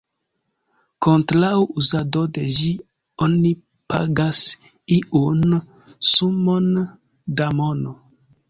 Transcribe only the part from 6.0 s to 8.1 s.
sumon da mono.